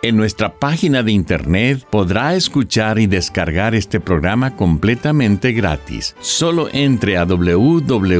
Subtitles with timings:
[0.00, 6.14] En nuestra página de internet podrá escuchar y descargar este programa completamente gratis.
[6.20, 8.18] Solo entre a www.lavoz.org.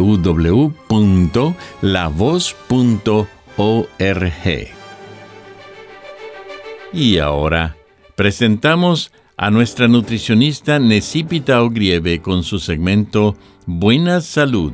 [6.93, 7.77] Y ahora
[8.17, 14.73] presentamos a nuestra nutricionista Necipita Ogrieve con su segmento Buena Salud.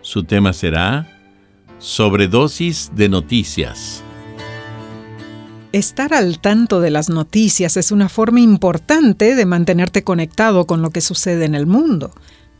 [0.00, 1.06] Su tema será
[1.78, 4.02] Sobredosis de Noticias.
[5.72, 10.90] Estar al tanto de las noticias es una forma importante de mantenerte conectado con lo
[10.90, 12.10] que sucede en el mundo.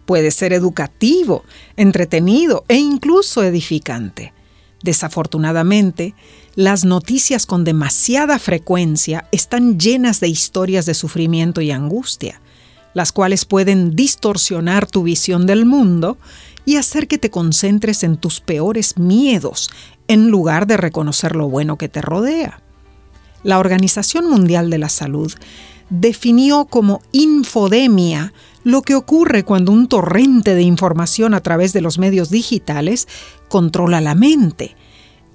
[0.07, 1.45] Puede ser educativo,
[1.77, 4.33] entretenido e incluso edificante.
[4.85, 6.15] Desafortunadamente,
[6.55, 12.41] las noticias con demasiada frecuencia están llenas de historias de sufrimiento y angustia,
[12.95, 16.17] las cuales pueden distorsionar tu visión del mundo
[16.65, 19.69] y hacer que te concentres en tus peores miedos
[20.07, 22.63] en lugar de reconocer lo bueno que te rodea.
[23.43, 25.33] La Organización Mundial de la Salud
[25.89, 31.99] definió como infodemia lo que ocurre cuando un torrente de información a través de los
[31.99, 33.09] medios digitales
[33.49, 34.77] controla la mente.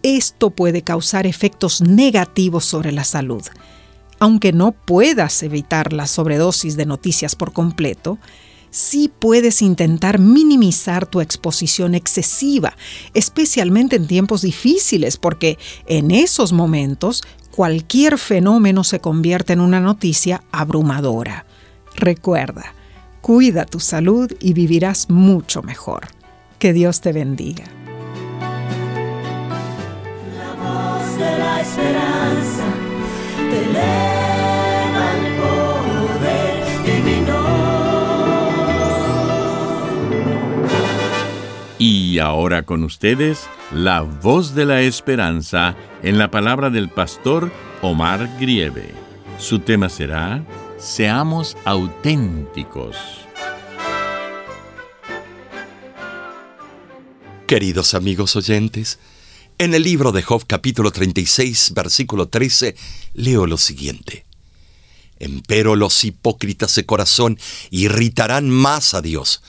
[0.04, 3.44] Esto puede causar efectos negativos sobre la salud.
[4.20, 8.20] Aunque no puedas evitar la sobredosis de noticias por completo,
[8.76, 12.76] sí puedes intentar minimizar tu exposición excesiva,
[13.14, 20.44] especialmente en tiempos difíciles, porque en esos momentos cualquier fenómeno se convierte en una noticia
[20.52, 21.46] abrumadora.
[21.96, 22.74] Recuerda,
[23.22, 26.10] cuida tu salud y vivirás mucho mejor.
[26.60, 27.64] Que Dios te bendiga.
[42.16, 48.38] Y ahora con ustedes, la voz de la esperanza en la palabra del pastor Omar
[48.40, 48.94] Grieve.
[49.38, 50.42] Su tema será,
[50.80, 52.96] Seamos auténticos.
[57.48, 58.98] Queridos amigos oyentes,
[59.58, 62.78] en el libro de Job capítulo 36, versículo 13,
[63.14, 64.24] leo lo siguiente.
[65.20, 67.38] Empero los hipócritas de corazón
[67.72, 69.42] irritarán más a Dios,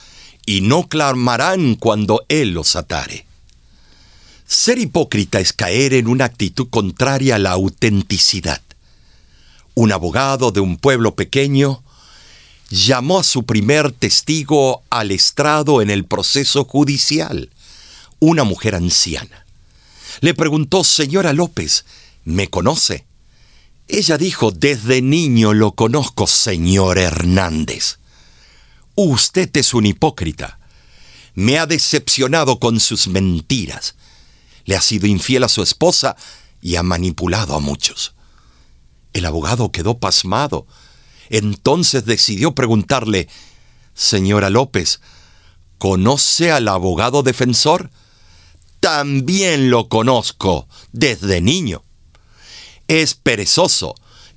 [0.47, 3.27] y no clamarán cuando Él los atare.
[4.47, 8.61] Ser hipócrita es caer en una actitud contraria a la autenticidad.
[9.75, 11.83] Un abogado de un pueblo pequeño
[12.69, 17.49] llamó a su primer testigo al estrado en el proceso judicial,
[18.19, 19.45] una mujer anciana.
[20.21, 21.83] Le preguntó, señora López,
[22.23, 23.05] ¿me conoce?
[23.89, 27.99] Ella dijo, desde niño lo conozco, señor Hernández.
[28.99, 30.57] Usted es un hipócrita.
[31.35, 33.93] Me ha decepcionado con sus mentiras.
[34.65, 36.15] Le ha sido infiel a su esposa
[36.63, 38.15] y ha manipulado a muchos.
[39.13, 40.65] El abogado quedó pasmado.
[41.29, 43.29] Entonces decidió preguntarle,
[43.93, 44.99] Señora López,
[45.77, 47.91] ¿conoce al abogado defensor?
[48.79, 51.83] También lo conozco desde niño.
[52.87, 53.93] Es perezoso,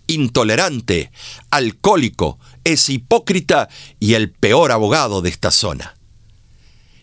[0.06, 1.12] intolerante,
[1.50, 3.68] alcohólico, es hipócrita
[3.98, 5.96] y el peor abogado de esta zona.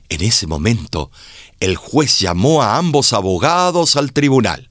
[0.09, 1.11] En ese momento,
[1.59, 4.69] el juez llamó a ambos abogados al tribunal.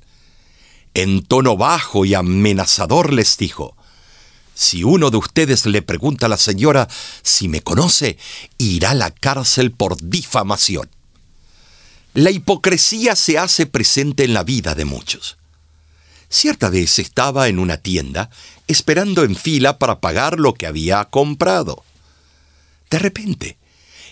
[0.95, 3.77] En tono bajo y amenazador les dijo,
[4.55, 6.89] si uno de ustedes le pregunta a la señora
[7.23, 8.17] si me conoce,
[8.57, 10.89] irá a la cárcel por difamación.
[12.15, 15.37] La hipocresía se hace presente en la vida de muchos.
[16.37, 18.29] Cierta vez estaba en una tienda
[18.67, 21.83] esperando en fila para pagar lo que había comprado.
[22.91, 23.57] De repente,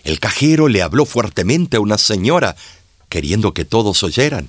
[0.05, 2.57] el cajero le habló fuertemente a una señora,
[3.11, 4.49] queriendo que todos oyeran.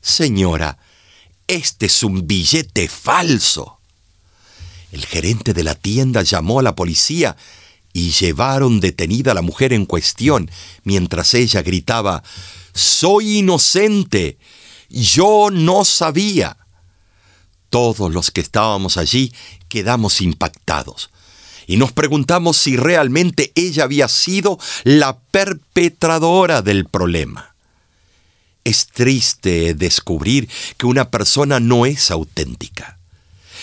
[0.00, 0.78] Señora,
[1.46, 3.78] este es un billete falso.
[4.90, 7.36] El gerente de la tienda llamó a la policía
[7.92, 10.50] y llevaron detenida a la mujer en cuestión
[10.82, 12.24] mientras ella gritaba,
[12.74, 14.36] Soy inocente,
[14.88, 16.57] yo no sabía.
[17.70, 19.32] Todos los que estábamos allí
[19.68, 21.10] quedamos impactados.
[21.66, 27.54] Y nos preguntamos si realmente ella había sido la perpetradora del problema.
[28.64, 30.48] Es triste descubrir
[30.78, 32.98] que una persona no es auténtica.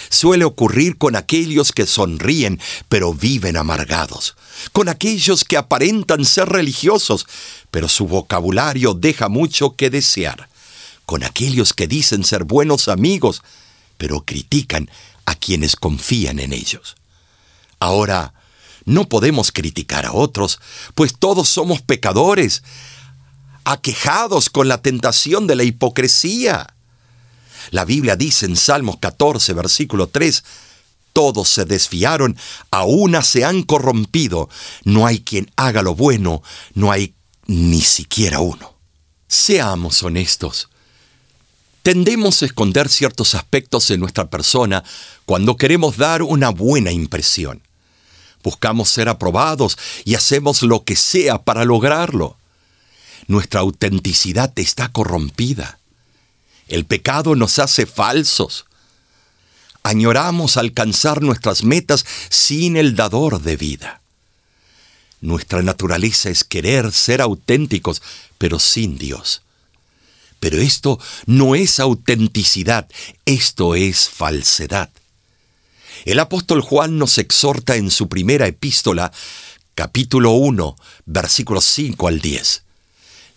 [0.10, 2.60] Suele ocurrir con aquellos que sonríen
[2.90, 4.36] pero viven amargados,
[4.72, 7.25] con aquellos que aparentan ser religiosos,
[7.72, 10.48] pero su vocabulario deja mucho que desear,
[11.06, 13.42] con aquellos que dicen ser buenos amigos,
[13.97, 14.89] pero critican
[15.25, 16.95] a quienes confían en ellos.
[17.80, 18.33] Ahora,
[18.86, 20.59] no podemos criticar a otros,
[20.94, 22.63] pues todos somos pecadores,
[23.63, 26.75] aquejados con la tentación de la hipocresía.
[27.71, 30.44] La Biblia dice en Salmos 14, versículo 3,
[31.13, 32.38] todos se desfiaron,
[32.71, 34.50] a una se han corrompido,
[34.83, 36.44] no hay quien haga lo bueno,
[36.74, 37.15] no hay
[37.47, 38.75] ni siquiera uno.
[39.27, 40.69] Seamos honestos.
[41.85, 44.83] Tendemos a esconder ciertos aspectos de nuestra persona
[45.25, 47.61] cuando queremos dar una buena impresión.
[48.41, 52.37] Buscamos ser aprobados y hacemos lo que sea para lograrlo.
[53.27, 55.77] Nuestra autenticidad está corrompida.
[56.67, 58.65] El pecado nos hace falsos.
[59.83, 64.01] Añoramos alcanzar nuestras metas sin el dador de vida.
[65.21, 68.01] Nuestra naturaleza es querer ser auténticos,
[68.39, 69.43] pero sin Dios.
[70.39, 72.87] Pero esto no es autenticidad,
[73.25, 74.89] esto es falsedad.
[76.05, 79.11] El apóstol Juan nos exhorta en su primera epístola,
[79.73, 82.63] capítulo 1, versículos 5 al 10.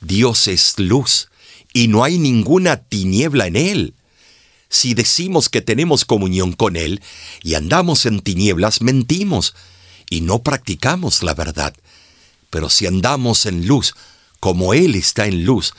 [0.01, 1.29] Dios es luz
[1.73, 3.95] y no hay ninguna tiniebla en Él.
[4.69, 7.01] Si decimos que tenemos comunión con Él
[7.43, 9.55] y andamos en tinieblas, mentimos
[10.11, 11.75] y no practicamos la verdad.
[12.51, 13.95] Pero si andamos en luz,
[14.41, 15.75] como Él está en luz,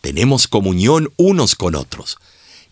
[0.00, 2.18] tenemos comunión unos con otros.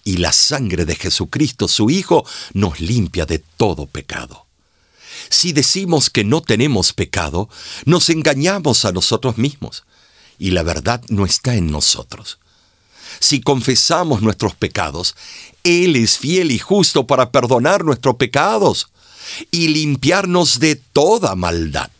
[0.04, 4.46] Y la sangre de Jesucristo, su Hijo, nos limpia de todo pecado.
[5.28, 7.48] Si decimos que no tenemos pecado,
[7.84, 9.84] nos engañamos a nosotros mismos,
[10.38, 12.38] y la verdad no está en nosotros
[13.20, 15.14] si confesamos nuestros pecados,
[15.64, 18.88] Él es fiel y justo para perdonar nuestros pecados
[19.50, 21.90] y limpiarnos de toda maldad.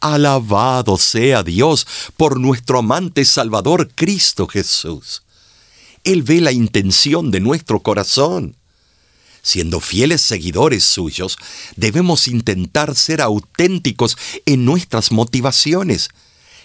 [0.00, 1.86] Alabado sea Dios
[2.16, 5.22] por nuestro amante Salvador Cristo Jesús.
[6.04, 8.56] Él ve la intención de nuestro corazón.
[9.42, 11.36] Siendo fieles seguidores suyos,
[11.76, 14.16] debemos intentar ser auténticos
[14.46, 16.08] en nuestras motivaciones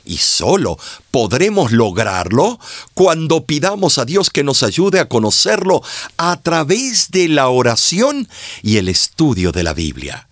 [0.06, 0.78] y solo
[1.12, 2.60] podremos lograrlo
[2.94, 5.82] cuando pidamos a Dios que nos ayude a conocerlo
[6.18, 8.30] a través de la oración
[8.62, 10.28] y el estudio de la Biblia.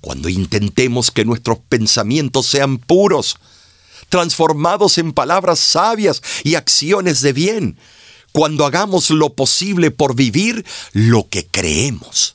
[0.00, 3.36] Cuando intentemos que nuestros pensamientos sean puros,
[4.08, 7.78] transformados en palabras sabias y acciones de bien,
[8.32, 12.34] cuando hagamos lo posible por vivir lo que creemos.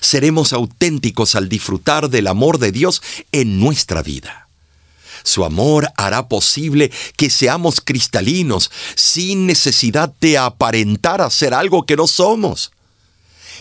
[0.00, 3.02] Seremos auténticos al disfrutar del amor de Dios
[3.32, 4.48] en nuestra vida.
[5.22, 12.06] Su amor hará posible que seamos cristalinos sin necesidad de aparentar hacer algo que no
[12.06, 12.72] somos.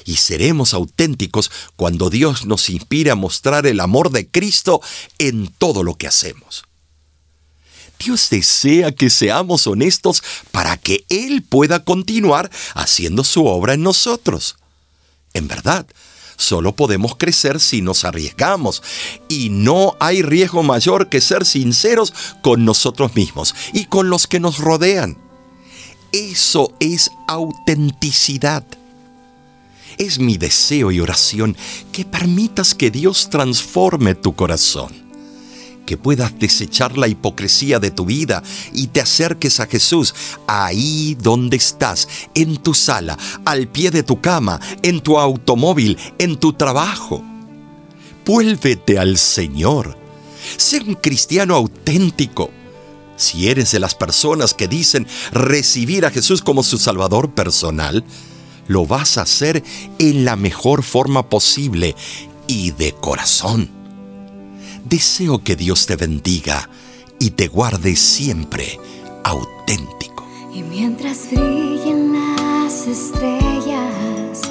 [0.05, 4.81] Y seremos auténticos cuando Dios nos inspire a mostrar el amor de Cristo
[5.17, 6.63] en todo lo que hacemos.
[8.00, 10.21] Dios desea que seamos honestos
[10.51, 14.57] para que Él pueda continuar haciendo su obra en nosotros.
[15.33, 15.88] En verdad,
[16.38, 18.83] Solo podemos crecer si nos arriesgamos.
[19.29, 24.39] Y no hay riesgo mayor que ser sinceros con nosotros mismos y con los que
[24.39, 25.17] nos rodean.
[26.12, 28.65] Eso es autenticidad.
[29.97, 31.55] Es mi deseo y oración
[31.91, 35.05] que permitas que Dios transforme tu corazón
[35.85, 40.13] que puedas desechar la hipocresía de tu vida y te acerques a Jesús
[40.47, 46.37] ahí donde estás, en tu sala, al pie de tu cama, en tu automóvil, en
[46.37, 47.23] tu trabajo.
[48.25, 49.95] Vuélvete al Señor.
[50.57, 52.49] Sé un cristiano auténtico.
[53.17, 58.03] Si eres de las personas que dicen recibir a Jesús como su Salvador personal,
[58.67, 59.63] lo vas a hacer
[60.00, 61.95] en la mejor forma posible
[62.48, 63.69] y de corazón.
[64.84, 66.69] Deseo que Dios te bendiga
[67.19, 68.79] y te guarde siempre
[69.24, 70.25] auténtico.
[70.53, 74.41] Y mientras brillen las estrellas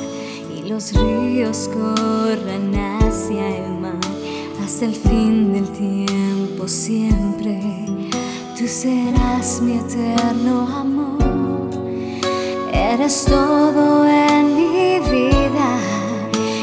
[0.56, 4.00] y los ríos corran hacia el mar,
[4.64, 7.61] hasta el fin del tiempo siempre,
[8.59, 10.93] tú serás mi eterno amor.
[12.94, 15.80] Eres todo en mi vida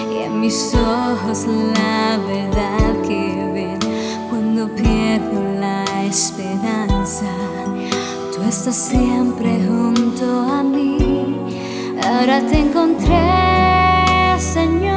[0.09, 3.79] y en mi mis ojos la verdad que ven
[4.29, 7.25] cuando pierdo la esperanza.
[8.33, 11.35] Tú estás siempre junto a mí.
[12.01, 14.90] Ahora te encontré, Señor,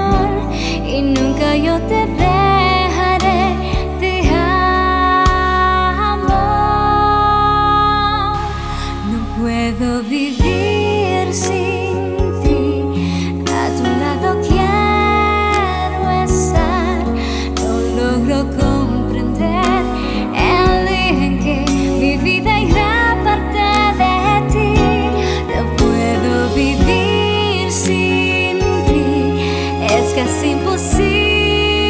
[30.25, 31.87] Es imposible,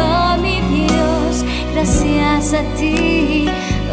[0.00, 1.44] oh mi Dios.
[1.72, 3.48] Gracias a ti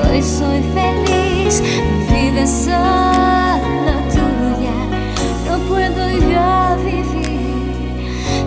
[0.10, 1.62] hoy soy feliz.
[1.62, 4.75] Mi vida es solo tuya.
[5.48, 7.96] No puedo yo vivir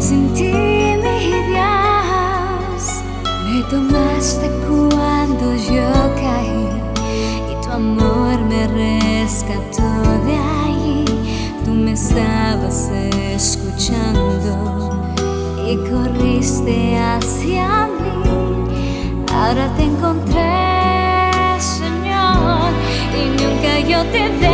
[0.00, 0.52] sin ti,
[1.04, 1.18] mi
[1.50, 2.82] Dios.
[3.44, 6.68] Me tomaste cuando yo caí
[7.50, 9.73] y tu amor me rescató
[15.76, 18.24] corriste hacia mí.
[19.32, 22.72] Ahora te encontré, Señor,
[23.12, 24.53] y nunca yo te dejaré.